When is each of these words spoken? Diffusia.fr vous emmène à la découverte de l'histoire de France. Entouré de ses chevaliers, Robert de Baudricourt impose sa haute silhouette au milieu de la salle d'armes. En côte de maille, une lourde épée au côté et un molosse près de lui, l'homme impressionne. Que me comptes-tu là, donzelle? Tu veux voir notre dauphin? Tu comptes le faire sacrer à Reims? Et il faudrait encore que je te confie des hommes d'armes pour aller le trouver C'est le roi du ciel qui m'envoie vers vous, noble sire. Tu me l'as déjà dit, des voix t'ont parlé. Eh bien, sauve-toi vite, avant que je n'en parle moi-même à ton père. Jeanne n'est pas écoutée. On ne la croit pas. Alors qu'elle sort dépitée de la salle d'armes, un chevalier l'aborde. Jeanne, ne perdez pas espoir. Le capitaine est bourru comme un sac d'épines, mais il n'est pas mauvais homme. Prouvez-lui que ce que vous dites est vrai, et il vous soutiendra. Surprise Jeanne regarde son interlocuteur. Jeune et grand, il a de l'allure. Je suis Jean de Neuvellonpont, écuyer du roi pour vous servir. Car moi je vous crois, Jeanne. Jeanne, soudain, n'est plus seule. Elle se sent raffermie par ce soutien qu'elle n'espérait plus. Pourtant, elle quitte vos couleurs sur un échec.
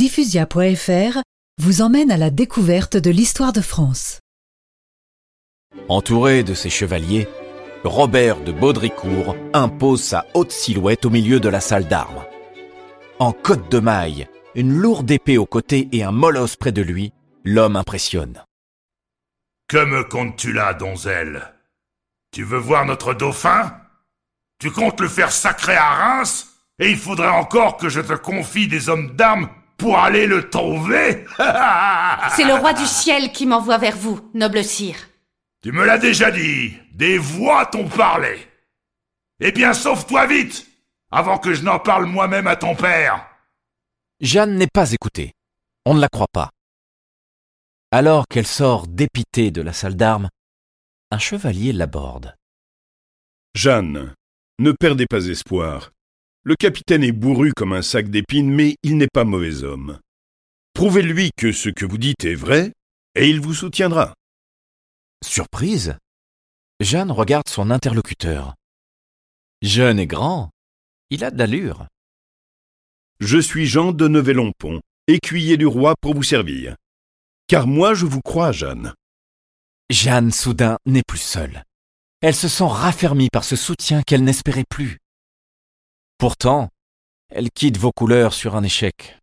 Diffusia.fr 0.00 1.18
vous 1.60 1.82
emmène 1.82 2.10
à 2.10 2.16
la 2.16 2.30
découverte 2.30 2.96
de 2.96 3.10
l'histoire 3.10 3.52
de 3.52 3.60
France. 3.60 4.18
Entouré 5.90 6.42
de 6.42 6.54
ses 6.54 6.70
chevaliers, 6.70 7.28
Robert 7.84 8.40
de 8.40 8.50
Baudricourt 8.50 9.36
impose 9.52 10.02
sa 10.02 10.24
haute 10.32 10.52
silhouette 10.52 11.04
au 11.04 11.10
milieu 11.10 11.38
de 11.38 11.50
la 11.50 11.60
salle 11.60 11.86
d'armes. 11.86 12.24
En 13.18 13.32
côte 13.32 13.70
de 13.70 13.78
maille, 13.78 14.26
une 14.54 14.72
lourde 14.72 15.10
épée 15.10 15.36
au 15.36 15.44
côté 15.44 15.86
et 15.92 16.02
un 16.02 16.12
molosse 16.12 16.56
près 16.56 16.72
de 16.72 16.80
lui, 16.80 17.12
l'homme 17.44 17.76
impressionne. 17.76 18.42
Que 19.68 19.84
me 19.84 20.02
comptes-tu 20.04 20.54
là, 20.54 20.72
donzelle? 20.72 21.52
Tu 22.32 22.42
veux 22.42 22.56
voir 22.56 22.86
notre 22.86 23.12
dauphin? 23.12 23.76
Tu 24.58 24.70
comptes 24.70 25.02
le 25.02 25.08
faire 25.08 25.30
sacrer 25.30 25.76
à 25.76 25.90
Reims? 25.90 26.46
Et 26.78 26.88
il 26.88 26.96
faudrait 26.96 27.28
encore 27.28 27.76
que 27.76 27.90
je 27.90 28.00
te 28.00 28.14
confie 28.14 28.66
des 28.66 28.88
hommes 28.88 29.14
d'armes 29.14 29.50
pour 29.80 29.98
aller 29.98 30.26
le 30.26 30.48
trouver 30.48 31.24
C'est 32.36 32.44
le 32.44 32.54
roi 32.54 32.72
du 32.74 32.86
ciel 32.86 33.32
qui 33.32 33.46
m'envoie 33.46 33.78
vers 33.78 33.96
vous, 33.96 34.20
noble 34.34 34.62
sire. 34.62 35.08
Tu 35.62 35.72
me 35.72 35.84
l'as 35.84 35.98
déjà 35.98 36.30
dit, 36.30 36.74
des 36.92 37.18
voix 37.18 37.66
t'ont 37.66 37.88
parlé. 37.88 38.46
Eh 39.40 39.52
bien, 39.52 39.72
sauve-toi 39.72 40.26
vite, 40.26 40.66
avant 41.10 41.38
que 41.38 41.54
je 41.54 41.62
n'en 41.62 41.78
parle 41.78 42.06
moi-même 42.06 42.46
à 42.46 42.56
ton 42.56 42.74
père. 42.74 43.26
Jeanne 44.20 44.56
n'est 44.56 44.68
pas 44.72 44.92
écoutée. 44.92 45.32
On 45.86 45.94
ne 45.94 46.00
la 46.00 46.08
croit 46.08 46.28
pas. 46.30 46.50
Alors 47.90 48.26
qu'elle 48.28 48.46
sort 48.46 48.86
dépitée 48.86 49.50
de 49.50 49.62
la 49.62 49.72
salle 49.72 49.96
d'armes, 49.96 50.28
un 51.10 51.18
chevalier 51.18 51.72
l'aborde. 51.72 52.36
Jeanne, 53.54 54.14
ne 54.58 54.72
perdez 54.72 55.06
pas 55.06 55.26
espoir. 55.26 55.90
Le 56.42 56.56
capitaine 56.56 57.04
est 57.04 57.12
bourru 57.12 57.52
comme 57.54 57.74
un 57.74 57.82
sac 57.82 58.08
d'épines, 58.08 58.50
mais 58.50 58.76
il 58.82 58.96
n'est 58.96 59.08
pas 59.12 59.24
mauvais 59.24 59.62
homme. 59.62 60.00
Prouvez-lui 60.72 61.32
que 61.36 61.52
ce 61.52 61.68
que 61.68 61.84
vous 61.84 61.98
dites 61.98 62.24
est 62.24 62.34
vrai, 62.34 62.72
et 63.14 63.28
il 63.28 63.40
vous 63.40 63.52
soutiendra. 63.52 64.14
Surprise 65.22 65.98
Jeanne 66.80 67.10
regarde 67.10 67.48
son 67.48 67.70
interlocuteur. 67.70 68.54
Jeune 69.60 69.98
et 69.98 70.06
grand, 70.06 70.50
il 71.10 71.24
a 71.24 71.30
de 71.30 71.36
l'allure. 71.36 71.86
Je 73.20 73.38
suis 73.38 73.66
Jean 73.66 73.92
de 73.92 74.08
Neuvellonpont, 74.08 74.80
écuyer 75.08 75.58
du 75.58 75.66
roi 75.66 75.94
pour 76.00 76.14
vous 76.14 76.22
servir. 76.22 76.74
Car 77.48 77.66
moi 77.66 77.92
je 77.92 78.06
vous 78.06 78.22
crois, 78.22 78.52
Jeanne. 78.52 78.94
Jeanne, 79.90 80.30
soudain, 80.32 80.78
n'est 80.86 81.02
plus 81.06 81.18
seule. 81.18 81.64
Elle 82.22 82.34
se 82.34 82.48
sent 82.48 82.64
raffermie 82.66 83.28
par 83.30 83.44
ce 83.44 83.56
soutien 83.56 84.02
qu'elle 84.02 84.24
n'espérait 84.24 84.64
plus. 84.70 84.96
Pourtant, 86.20 86.68
elle 87.30 87.50
quitte 87.50 87.78
vos 87.78 87.92
couleurs 87.92 88.34
sur 88.34 88.54
un 88.54 88.62
échec. 88.62 89.19